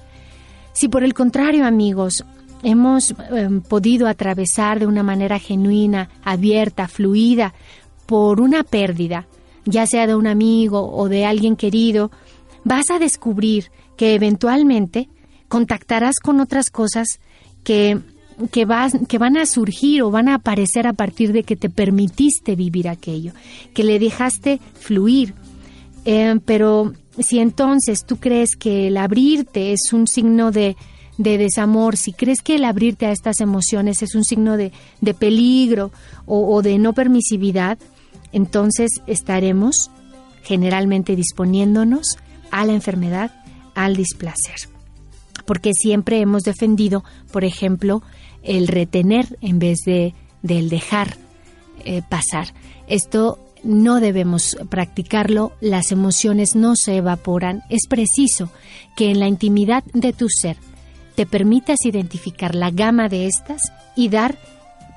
Si 0.73 0.87
por 0.87 1.03
el 1.03 1.13
contrario, 1.13 1.65
amigos, 1.65 2.23
hemos 2.63 3.13
em, 3.31 3.61
podido 3.61 4.07
atravesar 4.07 4.79
de 4.79 4.87
una 4.87 5.03
manera 5.03 5.39
genuina, 5.39 6.09
abierta, 6.23 6.87
fluida, 6.87 7.53
por 8.05 8.41
una 8.41 8.63
pérdida, 8.63 9.27
ya 9.65 9.85
sea 9.85 10.07
de 10.07 10.15
un 10.15 10.27
amigo 10.27 10.91
o 10.93 11.07
de 11.07 11.25
alguien 11.25 11.55
querido, 11.55 12.11
vas 12.63 12.89
a 12.91 12.99
descubrir 12.99 13.71
que 13.95 14.15
eventualmente 14.15 15.07
contactarás 15.47 16.19
con 16.19 16.39
otras 16.39 16.69
cosas 16.69 17.19
que, 17.63 17.99
que, 18.51 18.65
que 19.07 19.17
van 19.17 19.37
a 19.37 19.45
surgir 19.45 20.03
o 20.03 20.11
van 20.11 20.27
a 20.27 20.35
aparecer 20.35 20.87
a 20.87 20.93
partir 20.93 21.31
de 21.31 21.43
que 21.43 21.55
te 21.55 21.69
permitiste 21.69 22.55
vivir 22.55 22.89
aquello, 22.89 23.33
que 23.73 23.83
le 23.83 23.99
dejaste 23.99 24.59
fluir. 24.73 25.33
Em, 26.03 26.39
pero 26.39 26.93
si 27.19 27.39
entonces 27.39 28.05
tú 28.05 28.17
crees 28.17 28.55
que 28.55 28.87
el 28.87 28.97
abrirte 28.97 29.71
es 29.71 29.93
un 29.93 30.07
signo 30.07 30.51
de, 30.51 30.75
de 31.17 31.37
desamor, 31.37 31.97
si 31.97 32.13
crees 32.13 32.41
que 32.41 32.55
el 32.55 32.65
abrirte 32.65 33.05
a 33.05 33.11
estas 33.11 33.41
emociones 33.41 34.01
es 34.01 34.15
un 34.15 34.23
signo 34.23 34.57
de, 34.57 34.71
de 35.01 35.13
peligro 35.13 35.91
o, 36.25 36.61
de 36.61 36.77
no 36.79 36.93
permisividad, 36.93 37.77
entonces 38.31 39.01
estaremos 39.07 39.91
generalmente 40.43 41.15
disponiéndonos 41.15 42.17
a 42.49 42.65
la 42.65 42.73
enfermedad, 42.73 43.31
al 43.75 43.95
displacer. 43.95 44.69
Porque 45.45 45.71
siempre 45.73 46.19
hemos 46.19 46.43
defendido, 46.43 47.03
por 47.31 47.43
ejemplo, 47.43 48.01
el 48.43 48.67
retener 48.67 49.37
en 49.41 49.59
vez 49.59 49.79
de 49.85 50.13
del 50.41 50.69
dejar 50.69 51.17
eh, 51.85 52.01
pasar. 52.07 52.53
Esto 52.87 53.39
no 53.63 53.99
debemos 53.99 54.57
practicarlo, 54.69 55.53
las 55.61 55.91
emociones 55.91 56.55
no 56.55 56.75
se 56.75 56.97
evaporan. 56.97 57.63
Es 57.69 57.87
preciso 57.87 58.49
que 58.95 59.11
en 59.11 59.19
la 59.19 59.27
intimidad 59.27 59.83
de 59.93 60.13
tu 60.13 60.29
ser 60.29 60.57
te 61.21 61.27
permitas 61.27 61.85
identificar 61.85 62.55
la 62.55 62.71
gama 62.71 63.07
de 63.07 63.27
estas 63.27 63.71
y 63.95 64.09
dar 64.09 64.39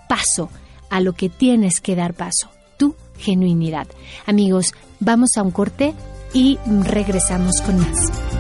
paso 0.09 0.49
a 0.89 1.01
lo 1.01 1.13
que 1.13 1.29
tienes 1.29 1.83
que 1.83 1.95
dar 1.95 2.15
paso, 2.15 2.49
tu 2.79 2.97
genuinidad. 3.19 3.87
Amigos, 4.25 4.73
vamos 5.01 5.37
a 5.37 5.43
un 5.43 5.51
corte 5.51 5.93
y 6.33 6.57
regresamos 6.67 7.61
con 7.61 7.79
más. 7.79 8.34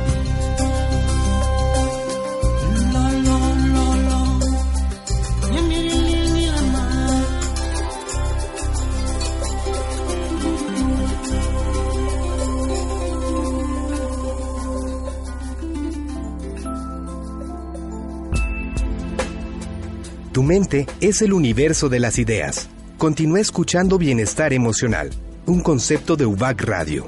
Tu 20.34 20.42
mente 20.42 20.86
es 21.00 21.22
el 21.22 21.32
universo 21.32 21.88
de 21.88 22.00
las 22.00 22.18
ideas. 22.18 22.68
Continúa 22.98 23.38
escuchando 23.38 23.98
Bienestar 23.98 24.52
Emocional, 24.52 25.10
un 25.46 25.60
concepto 25.60 26.16
de 26.16 26.26
UBAC 26.26 26.60
Radio. 26.62 27.06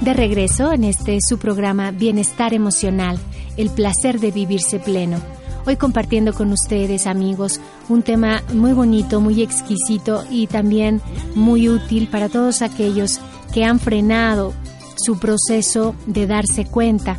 De 0.00 0.14
regreso 0.14 0.72
en 0.72 0.82
este 0.82 1.18
su 1.20 1.38
programa 1.38 1.92
Bienestar 1.92 2.54
Emocional 2.54 3.20
el 3.58 3.68
placer 3.68 4.20
de 4.20 4.30
vivirse 4.30 4.78
pleno. 4.78 5.18
Hoy 5.66 5.76
compartiendo 5.76 6.32
con 6.32 6.50
ustedes, 6.52 7.06
amigos, 7.06 7.60
un 7.90 8.02
tema 8.02 8.42
muy 8.54 8.72
bonito, 8.72 9.20
muy 9.20 9.42
exquisito 9.42 10.24
y 10.30 10.46
también 10.46 11.02
muy 11.34 11.68
útil 11.68 12.08
para 12.08 12.30
todos 12.30 12.62
aquellos 12.62 13.20
que 13.52 13.64
han 13.64 13.78
frenado 13.78 14.54
su 14.96 15.18
proceso 15.18 15.94
de 16.06 16.26
darse 16.26 16.64
cuenta, 16.64 17.18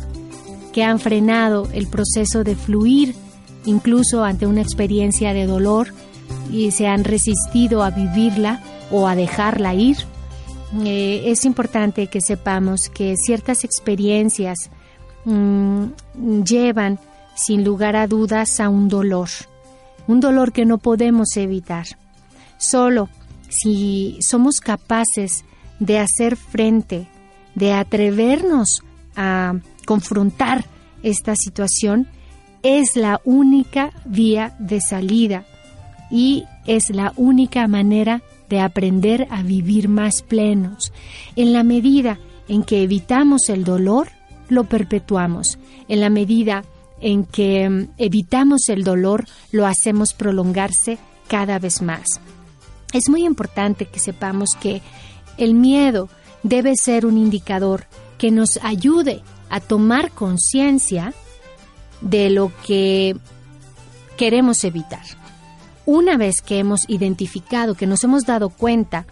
que 0.72 0.82
han 0.82 0.98
frenado 0.98 1.68
el 1.72 1.86
proceso 1.86 2.42
de 2.42 2.56
fluir 2.56 3.14
incluso 3.66 4.24
ante 4.24 4.46
una 4.46 4.62
experiencia 4.62 5.32
de 5.34 5.46
dolor 5.46 5.92
y 6.50 6.70
se 6.70 6.86
han 6.86 7.04
resistido 7.04 7.82
a 7.82 7.90
vivirla 7.90 8.62
o 8.90 9.06
a 9.06 9.14
dejarla 9.14 9.74
ir. 9.74 9.98
Eh, 10.84 11.24
es 11.26 11.44
importante 11.44 12.06
que 12.06 12.20
sepamos 12.20 12.88
que 12.88 13.14
ciertas 13.16 13.64
experiencias 13.64 14.70
Mm, 15.24 15.90
llevan 16.44 16.98
sin 17.34 17.64
lugar 17.64 17.96
a 17.96 18.06
dudas 18.06 18.60
a 18.60 18.68
un 18.68 18.88
dolor, 18.88 19.28
un 20.06 20.20
dolor 20.20 20.52
que 20.52 20.64
no 20.64 20.78
podemos 20.78 21.36
evitar. 21.36 21.86
Solo 22.58 23.08
si 23.48 24.18
somos 24.20 24.60
capaces 24.60 25.44
de 25.78 25.98
hacer 25.98 26.36
frente, 26.36 27.08
de 27.54 27.72
atrevernos 27.72 28.82
a 29.16 29.54
confrontar 29.86 30.64
esta 31.02 31.34
situación, 31.34 32.06
es 32.62 32.96
la 32.96 33.20
única 33.24 33.92
vía 34.04 34.54
de 34.58 34.80
salida 34.80 35.44
y 36.10 36.44
es 36.66 36.90
la 36.90 37.12
única 37.16 37.66
manera 37.66 38.22
de 38.48 38.60
aprender 38.60 39.26
a 39.30 39.42
vivir 39.42 39.88
más 39.88 40.22
plenos. 40.22 40.92
En 41.36 41.52
la 41.52 41.62
medida 41.62 42.18
en 42.48 42.62
que 42.62 42.82
evitamos 42.82 43.48
el 43.48 43.64
dolor, 43.64 44.08
lo 44.50 44.64
perpetuamos. 44.64 45.58
En 45.88 46.00
la 46.00 46.10
medida 46.10 46.64
en 47.00 47.24
que 47.24 47.68
mm, 47.68 47.88
evitamos 47.98 48.68
el 48.68 48.84
dolor, 48.84 49.26
lo 49.52 49.66
hacemos 49.66 50.12
prolongarse 50.12 50.98
cada 51.28 51.58
vez 51.58 51.82
más. 51.82 52.04
Es 52.92 53.08
muy 53.08 53.24
importante 53.24 53.86
que 53.86 54.00
sepamos 54.00 54.50
que 54.60 54.82
el 55.38 55.54
miedo 55.54 56.08
debe 56.42 56.74
ser 56.76 57.06
un 57.06 57.16
indicador 57.16 57.86
que 58.18 58.30
nos 58.30 58.58
ayude 58.62 59.22
a 59.48 59.60
tomar 59.60 60.10
conciencia 60.10 61.14
de 62.00 62.30
lo 62.30 62.52
que 62.66 63.16
queremos 64.16 64.64
evitar. 64.64 65.04
Una 65.86 66.16
vez 66.16 66.42
que 66.42 66.58
hemos 66.58 66.84
identificado, 66.88 67.74
que 67.74 67.86
nos 67.86 68.04
hemos 68.04 68.24
dado 68.24 68.50
cuenta 68.50 69.06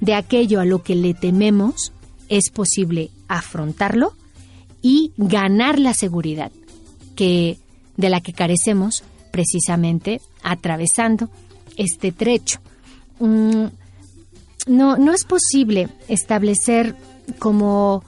de 0.00 0.14
aquello 0.14 0.60
a 0.60 0.64
lo 0.64 0.82
que 0.82 0.94
le 0.94 1.14
tememos, 1.14 1.92
es 2.28 2.50
posible 2.50 3.10
afrontarlo 3.28 4.14
y 4.82 5.12
ganar 5.16 5.78
la 5.78 5.94
seguridad 5.94 6.52
que 7.14 7.58
de 7.96 8.10
la 8.10 8.20
que 8.20 8.32
carecemos 8.32 9.04
precisamente 9.30 10.20
atravesando 10.42 11.30
este 11.76 12.12
trecho. 12.12 12.58
Mm, 13.20 13.66
no, 14.66 14.96
no 14.96 15.12
es 15.12 15.24
posible 15.24 15.88
establecer 16.08 16.96
como 17.38 18.04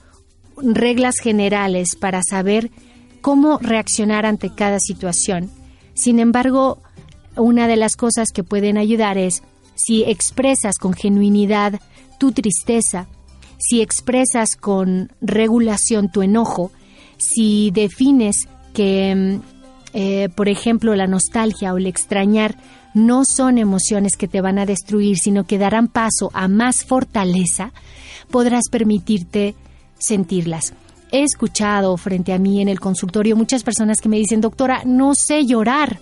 reglas 0.57 1.15
generales 1.21 1.95
para 1.95 2.21
saber 2.27 2.71
cómo 3.21 3.57
reaccionar 3.57 4.25
ante 4.25 4.53
cada 4.53 4.79
situación. 4.79 5.49
Sin 5.93 6.19
embargo, 6.19 6.79
una 7.35 7.67
de 7.67 7.75
las 7.75 7.95
cosas 7.95 8.29
que 8.33 8.43
pueden 8.43 8.77
ayudar 8.77 9.17
es 9.17 9.43
si 9.75 10.03
expresas 10.03 10.77
con 10.77 10.93
genuinidad 10.93 11.81
tu 12.17 12.31
tristeza, 12.31 13.07
si 13.57 13.81
expresas 13.81 14.55
con 14.55 15.11
regulación 15.21 16.09
tu 16.11 16.21
enojo, 16.21 16.71
si 17.17 17.71
defines 17.71 18.47
que, 18.73 19.15
mm, 19.15 19.41
eh, 19.93 20.29
por 20.35 20.49
ejemplo, 20.49 20.95
la 20.95 21.07
nostalgia 21.07 21.73
o 21.73 21.77
el 21.77 21.87
extrañar 21.87 22.57
no 22.93 23.23
son 23.25 23.57
emociones 23.57 24.15
que 24.15 24.27
te 24.27 24.41
van 24.41 24.59
a 24.59 24.65
destruir, 24.65 25.17
sino 25.17 25.45
que 25.45 25.57
darán 25.57 25.87
paso 25.87 26.31
a 26.33 26.47
más 26.47 26.85
fortaleza, 26.85 27.71
podrás 28.31 28.69
permitirte 28.71 29.55
sentirlas. 29.97 30.73
He 31.11 31.23
escuchado 31.23 31.95
frente 31.97 32.33
a 32.33 32.39
mí 32.39 32.61
en 32.61 32.69
el 32.69 32.79
consultorio 32.79 33.35
muchas 33.35 33.63
personas 33.63 34.01
que 34.01 34.09
me 34.09 34.17
dicen, 34.17 34.41
doctora, 34.41 34.83
no 34.85 35.13
sé 35.13 35.45
llorar, 35.45 35.99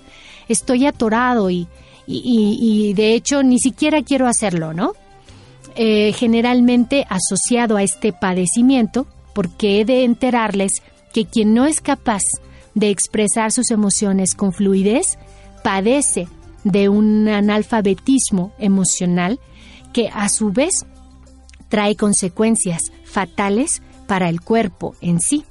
estoy 0.47 0.85
atorado 0.85 1.49
y, 1.49 1.67
y 2.07 2.93
de 2.93 3.13
hecho 3.13 3.43
ni 3.43 3.59
siquiera 3.59 4.01
quiero 4.01 4.27
hacerlo, 4.27 4.73
¿no? 4.73 4.93
Eh, 5.75 6.13
generalmente 6.13 7.05
asociado 7.09 7.77
a 7.77 7.83
este 7.83 8.13
padecimiento, 8.13 9.07
porque 9.33 9.81
he 9.81 9.85
de 9.85 10.03
enterarles 10.03 10.83
que 11.13 11.25
quien 11.25 11.55
no 11.55 11.65
es 11.65 11.81
capaz 11.81 12.21
de 12.75 12.89
expresar 12.89 13.51
sus 13.51 13.71
emociones 13.71 14.35
con 14.35 14.53
fluidez 14.53 15.17
padece 15.63 16.27
de 16.63 16.89
un 16.89 17.27
analfabetismo 17.27 18.53
emocional 18.59 19.39
que 19.93 20.09
a 20.13 20.29
su 20.29 20.51
vez 20.51 20.85
trae 21.69 21.95
consecuencias 21.95 22.91
fatales 23.03 23.81
para 24.07 24.29
el 24.29 24.41
cuerpo 24.41 24.95
en 25.01 25.19
sí. 25.19 25.43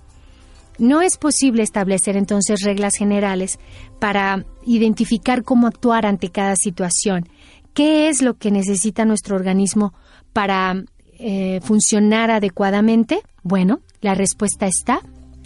No 0.78 1.02
es 1.02 1.16
posible 1.16 1.62
establecer 1.62 2.16
entonces 2.16 2.62
reglas 2.62 2.94
generales 2.96 3.58
para 3.98 4.44
identificar 4.64 5.42
cómo 5.42 5.66
actuar 5.66 6.06
ante 6.06 6.30
cada 6.30 6.56
situación, 6.56 7.28
qué 7.74 8.08
es 8.08 8.22
lo 8.22 8.34
que 8.34 8.50
necesita 8.50 9.04
nuestro 9.04 9.36
organismo 9.36 9.92
para 10.32 10.84
eh, 11.18 11.60
funcionar 11.62 12.30
adecuadamente? 12.30 13.22
Bueno, 13.42 13.80
la 14.00 14.14
respuesta 14.14 14.66
está 14.66 15.00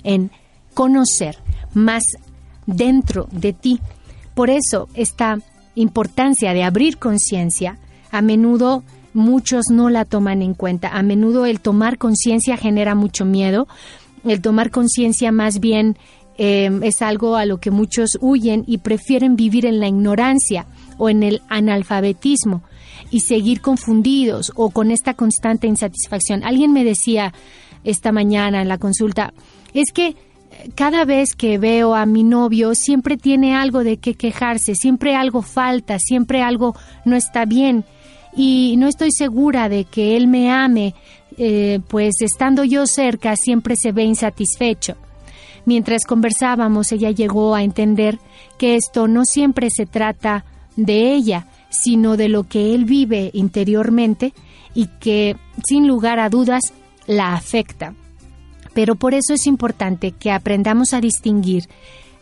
en 0.04 0.30
conocer 0.74 1.38
más 1.74 2.02
dentro 2.66 3.28
de 3.30 3.52
ti. 3.52 3.80
Por 4.34 4.50
eso 4.50 4.88
esta 4.94 5.38
importancia 5.74 6.52
de 6.52 6.64
abrir 6.64 6.98
conciencia, 6.98 7.78
a 8.10 8.22
menudo 8.22 8.82
muchos 9.12 9.66
no 9.70 9.90
la 9.90 10.04
toman 10.04 10.42
en 10.42 10.54
cuenta. 10.54 10.88
A 10.88 11.02
menudo 11.02 11.46
el 11.46 11.60
tomar 11.60 11.98
conciencia 11.98 12.56
genera 12.56 12.94
mucho 12.94 13.24
miedo. 13.24 13.66
El 14.24 14.40
tomar 14.40 14.70
conciencia 14.70 15.32
más 15.32 15.58
bien 15.58 15.96
eh, 16.38 16.70
es 16.82 17.02
algo 17.02 17.36
a 17.36 17.46
lo 17.46 17.58
que 17.58 17.70
muchos 17.70 18.18
huyen 18.20 18.64
y 18.66 18.78
prefieren 18.78 19.36
vivir 19.36 19.66
en 19.66 19.80
la 19.80 19.88
ignorancia 19.88 20.66
o 20.98 21.08
en 21.08 21.22
el 21.22 21.42
analfabetismo 21.48 22.62
y 23.10 23.20
seguir 23.20 23.60
confundidos 23.60 24.52
o 24.54 24.70
con 24.70 24.90
esta 24.90 25.14
constante 25.14 25.66
insatisfacción. 25.66 26.44
Alguien 26.44 26.72
me 26.72 26.84
decía 26.84 27.32
esta 27.84 28.12
mañana 28.12 28.62
en 28.62 28.68
la 28.68 28.78
consulta, 28.78 29.32
es 29.74 29.92
que 29.92 30.16
cada 30.74 31.04
vez 31.04 31.34
que 31.34 31.58
veo 31.58 31.94
a 31.94 32.06
mi 32.06 32.24
novio 32.24 32.74
siempre 32.74 33.16
tiene 33.16 33.54
algo 33.54 33.84
de 33.84 33.98
qué 33.98 34.14
quejarse, 34.14 34.74
siempre 34.74 35.14
algo 35.14 35.42
falta, 35.42 35.98
siempre 35.98 36.42
algo 36.42 36.74
no 37.04 37.16
está 37.16 37.44
bien 37.44 37.84
y 38.36 38.74
no 38.78 38.86
estoy 38.88 39.12
segura 39.12 39.68
de 39.68 39.84
que 39.84 40.16
él 40.16 40.28
me 40.28 40.50
ame, 40.50 40.94
eh, 41.38 41.80
pues 41.88 42.20
estando 42.20 42.64
yo 42.64 42.86
cerca 42.86 43.36
siempre 43.36 43.76
se 43.76 43.92
ve 43.92 44.04
insatisfecho. 44.04 44.96
Mientras 45.64 46.04
conversábamos, 46.04 46.92
ella 46.92 47.10
llegó 47.10 47.54
a 47.54 47.62
entender 47.62 48.18
que 48.58 48.76
esto 48.76 49.08
no 49.08 49.24
siempre 49.24 49.68
se 49.74 49.86
trata 49.86 50.44
de 50.76 51.14
ella, 51.14 51.48
sino 51.70 52.16
de 52.16 52.28
lo 52.28 52.44
que 52.44 52.74
él 52.74 52.84
vive 52.84 53.30
interiormente 53.34 54.32
y 54.74 54.86
que, 55.00 55.36
sin 55.66 55.86
lugar 55.86 56.18
a 56.20 56.28
dudas, 56.28 56.60
la 57.06 57.34
afecta. 57.34 57.94
Pero 58.74 58.94
por 58.94 59.14
eso 59.14 59.32
es 59.34 59.46
importante 59.46 60.12
que 60.12 60.30
aprendamos 60.30 60.92
a 60.92 61.00
distinguir 61.00 61.64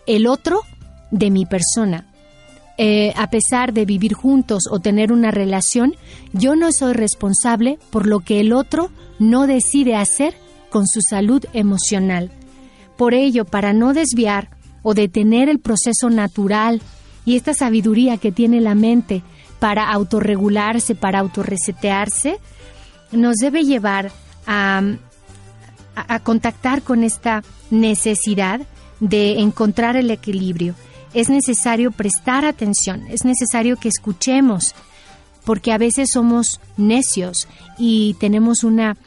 el 0.07 0.26
otro 0.26 0.61
de 1.11 1.30
mi 1.30 1.46
persona. 1.46 2.07
Eh, 2.76 3.12
a 3.16 3.30
pesar 3.30 3.72
de 3.72 3.85
vivir 3.85 4.14
juntos 4.14 4.64
o 4.70 4.80
tener 4.80 5.12
una 5.12 5.30
relación, 5.30 5.94
yo 6.33 6.57
no 6.57 6.72
soy 6.72 6.92
responsable 6.92 7.78
por 7.90 8.07
lo 8.07 8.20
que 8.20 8.40
el 8.40 8.52
otro 8.52 8.90
no 9.18 9.46
decide 9.46 9.94
hacer 9.94 10.35
con 10.70 10.87
su 10.88 11.00
salud 11.00 11.44
emocional. 11.52 12.33
Por 12.96 13.14
ello, 13.14 13.44
para 13.44 13.72
no 13.72 13.92
desviar 13.92 14.50
o 14.83 14.94
detener 14.94 15.48
el 15.48 15.61
proceso 15.61 16.11
natural 16.11 16.83
y 17.24 17.37
esta 17.37 17.54
sabiduría 17.54 18.16
que 18.16 18.33
tiene 18.33 18.61
la 18.61 18.74
mente 18.74 19.22
para 19.64 19.90
autorregularse, 19.90 20.94
para 20.94 21.20
autorresetearse, 21.20 22.38
nos 23.12 23.37
debe 23.37 23.64
llevar 23.64 24.12
a, 24.46 24.83
a, 25.96 26.18
contactar 26.20 26.83
con 26.83 27.03
esta 27.03 27.42
necesidad 27.70 28.61
de 29.00 29.40
encontrar 29.40 29.96
el 29.96 30.11
equilibrio. 30.11 30.74
Es 31.14 31.31
necesario 31.31 31.92
prestar 31.92 32.44
atención, 32.44 33.07
es 33.09 33.24
necesario 33.24 33.79
que 33.79 33.88
escuchemos, 33.88 34.74
porque 35.46 35.72
a 35.72 35.79
veces 35.79 36.11
somos 36.12 36.61
necios 36.77 37.48
y 37.79 38.16
tenemos 38.20 38.64
una 38.64 38.98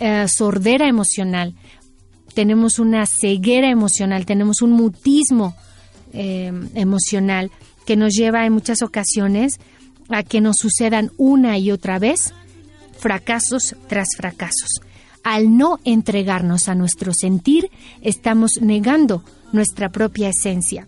eh, 0.00 0.28
sordera 0.28 0.88
emocional, 0.88 1.54
tenemos 2.32 2.78
una 2.78 3.04
ceguera 3.04 3.68
emocional, 3.68 4.24
tenemos 4.24 4.62
un 4.62 4.70
mutismo 4.70 5.54
eh, 6.14 6.54
emocional 6.74 7.50
que 7.84 7.96
nos 7.96 8.14
lleva 8.14 8.46
en 8.46 8.54
muchas 8.54 8.80
ocasiones 8.80 9.60
a 10.08 10.22
que 10.22 10.40
nos 10.40 10.56
sucedan 10.56 11.10
una 11.16 11.58
y 11.58 11.70
otra 11.70 11.98
vez 11.98 12.32
fracasos 12.98 13.76
tras 13.88 14.08
fracasos. 14.16 14.80
Al 15.22 15.56
no 15.56 15.78
entregarnos 15.84 16.68
a 16.68 16.74
nuestro 16.74 17.12
sentir, 17.12 17.70
estamos 18.00 18.60
negando 18.60 19.24
nuestra 19.52 19.90
propia 19.90 20.28
esencia. 20.28 20.86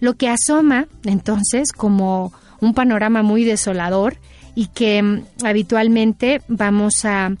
Lo 0.00 0.14
que 0.14 0.28
asoma, 0.28 0.88
entonces, 1.04 1.72
como 1.72 2.32
un 2.60 2.74
panorama 2.74 3.22
muy 3.22 3.44
desolador 3.44 4.18
y 4.54 4.66
que 4.68 5.02
mm, 5.02 5.22
habitualmente 5.44 6.42
vamos 6.48 7.04
a, 7.04 7.36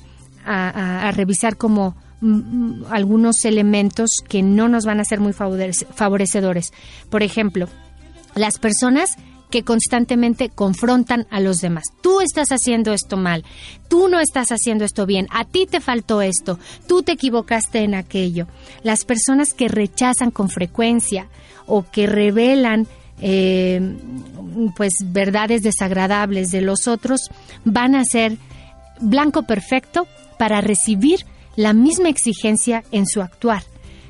revisar 1.12 1.56
como 1.56 1.96
mm, 2.20 2.28
mm, 2.28 2.84
algunos 2.90 3.44
elementos 3.44 4.10
que 4.28 4.42
no 4.42 4.68
nos 4.68 4.84
van 4.84 5.00
a 5.00 5.04
ser 5.04 5.18
muy 5.18 5.32
favorecedores. 5.32 6.72
Por 7.10 7.24
ejemplo, 7.24 7.68
las 8.36 8.58
personas 8.58 9.16
que 9.50 9.62
constantemente 9.62 10.48
confrontan 10.48 11.26
a 11.30 11.40
los 11.40 11.58
demás. 11.58 11.84
Tú 12.02 12.20
estás 12.20 12.48
haciendo 12.50 12.92
esto 12.92 13.16
mal, 13.16 13.44
tú 13.88 14.08
no 14.08 14.20
estás 14.20 14.48
haciendo 14.50 14.84
esto 14.84 15.06
bien, 15.06 15.26
a 15.30 15.44
ti 15.44 15.66
te 15.66 15.80
faltó 15.80 16.22
esto, 16.22 16.58
tú 16.86 17.02
te 17.02 17.12
equivocaste 17.12 17.80
en 17.80 17.94
aquello. 17.94 18.46
Las 18.82 19.04
personas 19.04 19.54
que 19.54 19.68
rechazan 19.68 20.30
con 20.30 20.48
frecuencia 20.48 21.28
o 21.66 21.84
que 21.90 22.06
revelan 22.06 22.86
eh, 23.20 23.96
pues 24.76 24.92
verdades 25.06 25.62
desagradables 25.62 26.50
de 26.50 26.60
los 26.60 26.86
otros 26.86 27.30
van 27.64 27.94
a 27.94 28.04
ser 28.04 28.36
blanco 29.00 29.44
perfecto 29.44 30.06
para 30.38 30.60
recibir 30.60 31.20
la 31.56 31.72
misma 31.72 32.08
exigencia 32.08 32.84
en 32.92 33.06
su 33.06 33.22
actuar, 33.22 33.62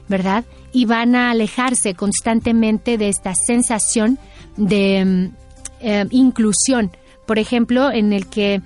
¿verdad? 0.09 0.45
Y 0.73 0.85
van 0.85 1.15
a 1.15 1.31
alejarse 1.31 1.95
constantemente 1.95 2.99
de 2.99 3.09
esta 3.09 3.35
sensación 3.35 4.19
de 4.57 5.05
mm, 5.05 5.35
eh, 5.81 6.07
inclusión, 6.11 6.91
por 7.27 7.39
ejemplo, 7.39 7.91
en 7.91 8.13
el 8.13 8.27
que 8.27 8.61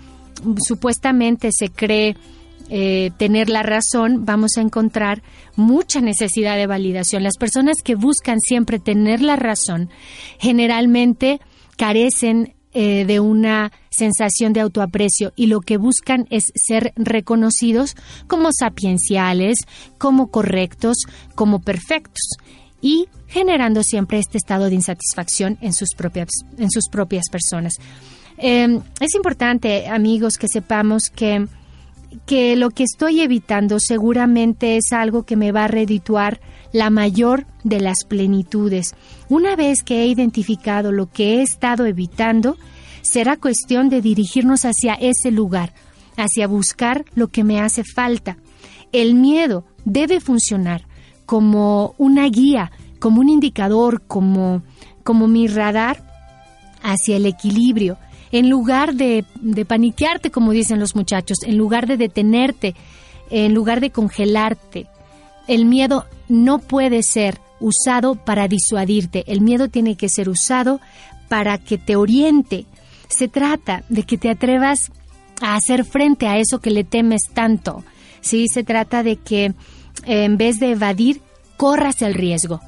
supuestamente 0.66 1.50
se 1.52 1.68
cree 1.68 2.16
eh, 2.72 3.10
tener 3.16 3.48
la 3.48 3.64
razón, 3.64 4.24
vamos 4.24 4.52
a 4.56 4.60
encontrar 4.60 5.22
mucha 5.56 6.00
necesidad 6.00 6.56
de 6.56 6.68
validación. 6.68 7.24
Las 7.24 7.36
personas 7.36 7.76
que 7.82 7.96
buscan 7.96 8.38
siempre 8.38 8.78
tener 8.78 9.22
la 9.22 9.34
razón 9.34 9.90
generalmente 10.38 11.40
carecen 11.76 12.54
eh, 12.72 13.04
de 13.04 13.18
una 13.18 13.72
sensación 13.90 14.52
de 14.52 14.60
autoaprecio 14.60 15.32
y 15.34 15.46
lo 15.46 15.60
que 15.60 15.78
buscan 15.78 16.28
es 16.30 16.52
ser 16.54 16.92
reconocidos 16.94 17.96
como 18.28 18.50
sapienciales, 18.56 19.58
como 19.98 20.30
correctos, 20.30 20.98
como 21.34 21.62
perfectos 21.62 22.36
y 22.80 23.08
generando 23.30 23.82
siempre 23.82 24.18
este 24.18 24.38
estado 24.38 24.66
de 24.66 24.74
insatisfacción 24.74 25.56
en 25.60 25.72
sus 25.72 25.94
propias, 25.96 26.28
en 26.58 26.70
sus 26.70 26.88
propias 26.90 27.24
personas. 27.30 27.74
Em, 28.36 28.80
es 29.00 29.14
importante, 29.14 29.88
amigos, 29.88 30.36
que 30.36 30.48
sepamos 30.48 31.10
que, 31.10 31.46
que 32.26 32.56
lo 32.56 32.70
que 32.70 32.84
estoy 32.84 33.20
evitando 33.20 33.78
seguramente 33.78 34.76
es 34.76 34.92
algo 34.92 35.24
que 35.24 35.36
me 35.36 35.52
va 35.52 35.64
a 35.64 35.68
redituar 35.68 36.40
la 36.72 36.90
mayor 36.90 37.46
de 37.64 37.80
las 37.80 38.04
plenitudes. 38.04 38.94
Una 39.28 39.56
vez 39.56 39.82
que 39.82 40.02
he 40.02 40.06
identificado 40.06 40.92
lo 40.92 41.10
que 41.10 41.34
he 41.34 41.42
estado 41.42 41.86
evitando, 41.86 42.56
será 43.02 43.36
cuestión 43.36 43.88
de 43.88 44.02
dirigirnos 44.02 44.64
hacia 44.64 44.94
ese 44.94 45.30
lugar, 45.30 45.72
hacia 46.16 46.46
buscar 46.46 47.04
lo 47.14 47.28
que 47.28 47.44
me 47.44 47.60
hace 47.60 47.84
falta. 47.84 48.38
El 48.92 49.14
miedo 49.14 49.64
debe 49.84 50.20
funcionar 50.20 50.86
como 51.26 51.94
una 51.96 52.28
guía, 52.28 52.72
como 53.00 53.20
un 53.20 53.28
indicador, 53.28 54.02
como, 54.06 54.62
como 55.02 55.26
mi 55.26 55.48
radar 55.48 56.04
hacia 56.82 57.16
el 57.16 57.26
equilibrio. 57.26 57.98
En 58.30 58.48
lugar 58.48 58.94
de, 58.94 59.24
de 59.40 59.64
paniquearte, 59.64 60.30
como 60.30 60.52
dicen 60.52 60.78
los 60.78 60.94
muchachos, 60.94 61.38
en 61.44 61.58
lugar 61.58 61.88
de 61.88 61.96
detenerte, 61.96 62.76
en 63.30 63.54
lugar 63.54 63.80
de 63.80 63.90
congelarte, 63.90 64.86
el 65.48 65.64
miedo 65.64 66.06
no 66.28 66.58
puede 66.58 67.02
ser 67.02 67.40
usado 67.58 68.14
para 68.14 68.46
disuadirte. 68.46 69.24
El 69.26 69.40
miedo 69.40 69.68
tiene 69.68 69.96
que 69.96 70.08
ser 70.08 70.28
usado 70.28 70.80
para 71.28 71.58
que 71.58 71.78
te 71.78 71.96
oriente. 71.96 72.66
Se 73.08 73.26
trata 73.26 73.82
de 73.88 74.04
que 74.04 74.16
te 74.16 74.30
atrevas 74.30 74.92
a 75.40 75.56
hacer 75.56 75.84
frente 75.84 76.28
a 76.28 76.38
eso 76.38 76.60
que 76.60 76.70
le 76.70 76.84
temes 76.84 77.22
tanto. 77.34 77.82
Sí, 78.20 78.46
se 78.48 78.62
trata 78.62 79.02
de 79.02 79.16
que 79.16 79.54
en 80.04 80.36
vez 80.36 80.60
de 80.60 80.72
evadir, 80.72 81.20
corras 81.56 82.02
el 82.02 82.14
riesgo. 82.14 82.60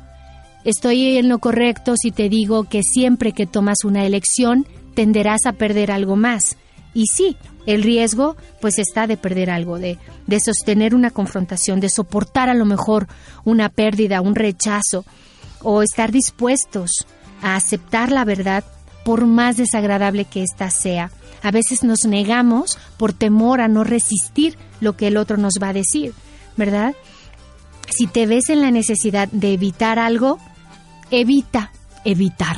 Estoy 0.64 1.18
en 1.18 1.28
lo 1.28 1.38
correcto 1.38 1.94
si 2.00 2.10
te 2.10 2.28
digo 2.28 2.64
que 2.64 2.82
siempre 2.82 3.32
que 3.32 3.46
tomas 3.46 3.84
una 3.84 4.04
elección 4.04 4.66
tenderás 4.94 5.46
a 5.46 5.52
perder 5.52 5.90
algo 5.90 6.16
más. 6.16 6.56
Y 6.94 7.06
sí, 7.06 7.36
el 7.66 7.82
riesgo 7.82 8.36
pues 8.60 8.78
está 8.78 9.06
de 9.06 9.16
perder 9.16 9.50
algo, 9.50 9.78
de, 9.78 9.98
de 10.26 10.40
sostener 10.40 10.94
una 10.94 11.10
confrontación, 11.10 11.80
de 11.80 11.88
soportar 11.88 12.48
a 12.48 12.54
lo 12.54 12.64
mejor 12.64 13.08
una 13.44 13.70
pérdida, 13.70 14.20
un 14.20 14.34
rechazo, 14.34 15.04
o 15.62 15.82
estar 15.82 16.10
dispuestos 16.10 17.06
a 17.40 17.56
aceptar 17.56 18.10
la 18.10 18.24
verdad 18.24 18.64
por 19.04 19.26
más 19.26 19.56
desagradable 19.56 20.24
que 20.24 20.42
ésta 20.42 20.70
sea. 20.70 21.10
A 21.42 21.50
veces 21.50 21.82
nos 21.82 22.04
negamos 22.04 22.78
por 22.96 23.12
temor 23.12 23.60
a 23.60 23.68
no 23.68 23.84
resistir 23.84 24.56
lo 24.80 24.96
que 24.96 25.08
el 25.08 25.16
otro 25.16 25.36
nos 25.36 25.54
va 25.60 25.70
a 25.70 25.72
decir, 25.72 26.14
¿verdad? 26.56 26.94
Si 27.90 28.06
te 28.06 28.26
ves 28.26 28.48
en 28.48 28.60
la 28.60 28.70
necesidad 28.70 29.28
de 29.28 29.52
evitar 29.52 29.98
algo, 29.98 30.38
evita 31.12 31.70
evitar. 32.04 32.56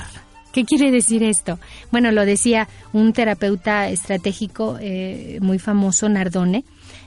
¿Qué 0.52 0.64
quiere 0.64 0.90
decir 0.92 1.22
esto? 1.24 1.58
Bueno, 1.90 2.12
lo 2.12 2.24
decía 2.24 2.68
un 2.92 3.12
terapeuta 3.12 3.88
estratégico 3.88 4.78
eh, 4.80 5.38
muy 5.42 5.58
famoso, 5.58 6.08
Nardone. 6.08 6.64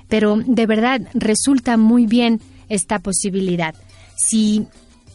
pero 0.10 0.36
de 0.36 0.66
verdad 0.66 1.02
resulta 1.14 1.78
muy 1.78 2.06
bien 2.06 2.42
esta 2.68 3.00
posibilidad. 3.00 3.74
Si 4.18 4.68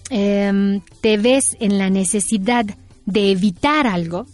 em, 0.08 0.80
te 1.02 1.18
ves 1.18 1.56
en 1.60 1.76
la 1.76 1.90
necesidad 1.90 2.64
de 3.04 3.30
evitar 3.30 3.86
algo, 3.86 4.26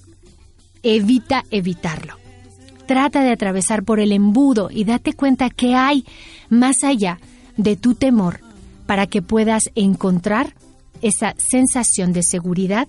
evita 0.85 1.45
evitarlo. 1.51 2.15
Trata 2.87 3.23
de 3.23 3.33
atravesar 3.33 3.83
por 3.83 3.99
el 3.99 4.13
embudo 4.13 4.71
y 4.71 4.85
date 4.85 5.13
cuenta 5.13 5.51
que 5.51 5.75
hay 5.75 6.05
más 6.49 6.85
allá 6.85 7.19
de 7.57 7.75
tu 7.77 7.97
temor 7.97 8.41
para 8.87 9.09
que 9.09 9.23
puedas 9.23 9.65
encontrar 9.75 10.55
esa 11.03 11.35
sensación 11.39 12.13
de 12.13 12.23
seguridad, 12.23 12.89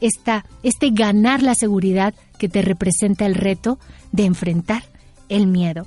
esta, 0.00 0.44
este 0.62 0.90
ganar 0.90 1.42
la 1.42 1.54
seguridad 1.54 2.14
que 2.38 2.48
te 2.48 2.62
representa 2.62 3.26
el 3.26 3.34
reto 3.34 3.78
de 4.12 4.24
enfrentar 4.24 4.84
el 5.28 5.46
miedo. 5.46 5.86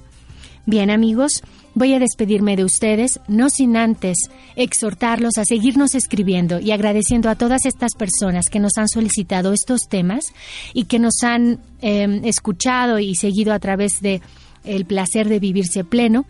Bien 0.65 0.89
amigos, 0.89 1.43
voy 1.75 1.93
a 1.93 1.99
despedirme 1.99 2.57
de 2.57 2.65
ustedes, 2.65 3.21
no 3.27 3.49
sin 3.49 3.77
antes 3.77 4.17
exhortarlos 4.55 5.37
a 5.37 5.45
seguirnos 5.45 5.95
escribiendo 5.95 6.59
y 6.59 6.71
agradeciendo 6.71 7.29
a 7.29 7.35
todas 7.35 7.65
estas 7.65 7.93
personas 7.93 8.49
que 8.49 8.59
nos 8.59 8.77
han 8.77 8.89
solicitado 8.89 9.53
estos 9.53 9.87
temas 9.87 10.33
y 10.73 10.85
que 10.85 10.99
nos 10.99 11.23
han 11.23 11.59
em, 11.81 12.25
escuchado 12.25 12.99
y 12.99 13.15
seguido 13.15 13.53
a 13.53 13.59
través 13.59 14.01
de 14.01 14.21
el 14.65 14.85
placer 14.85 15.29
de 15.29 15.39
vivirse 15.39 15.83
pleno. 15.83 16.25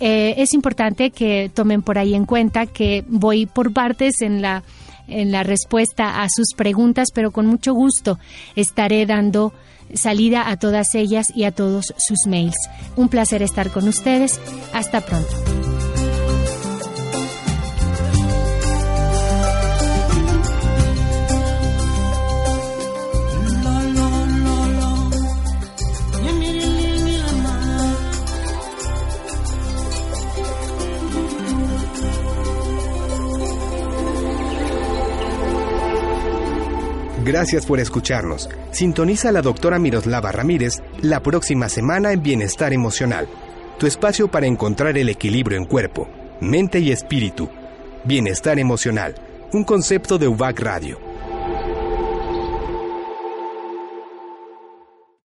Eh, 0.00 0.34
es 0.38 0.54
importante 0.54 1.10
que 1.10 1.50
tomen 1.54 1.82
por 1.82 1.98
ahí 1.98 2.14
en 2.14 2.26
cuenta 2.26 2.66
que 2.66 3.04
voy 3.08 3.46
por 3.46 3.72
partes 3.72 4.20
en 4.20 4.42
la 4.42 4.62
en 5.06 5.32
la 5.32 5.42
respuesta 5.42 6.22
a 6.22 6.28
sus 6.34 6.54
preguntas, 6.56 7.08
pero 7.14 7.30
con 7.30 7.46
mucho 7.46 7.74
gusto 7.74 8.18
estaré 8.56 9.04
dando 9.06 9.52
salida 9.92 10.48
a 10.48 10.56
todas 10.56 10.94
ellas 10.94 11.32
y 11.34 11.44
a 11.44 11.52
todos 11.52 11.92
sus 11.98 12.26
mails. 12.26 12.56
Un 12.96 13.08
placer 13.08 13.42
estar 13.42 13.70
con 13.70 13.86
ustedes. 13.86 14.40
Hasta 14.72 15.02
pronto. 15.02 15.63
Gracias 37.24 37.64
por 37.64 37.80
escucharnos. 37.80 38.50
Sintoniza 38.70 39.30
a 39.30 39.32
la 39.32 39.40
doctora 39.40 39.78
Miroslava 39.78 40.30
Ramírez 40.30 40.82
la 41.00 41.20
próxima 41.20 41.70
semana 41.70 42.12
en 42.12 42.22
Bienestar 42.22 42.74
Emocional, 42.74 43.26
tu 43.78 43.86
espacio 43.86 44.28
para 44.28 44.46
encontrar 44.46 44.98
el 44.98 45.08
equilibrio 45.08 45.56
en 45.56 45.64
cuerpo, 45.64 46.06
mente 46.42 46.80
y 46.80 46.92
espíritu. 46.92 47.48
Bienestar 48.04 48.58
Emocional, 48.58 49.14
un 49.54 49.64
concepto 49.64 50.18
de 50.18 50.28
UBAC 50.28 50.60
Radio 50.60 51.13